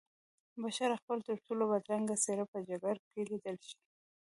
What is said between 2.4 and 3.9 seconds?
په جګړه کې لیدلی شي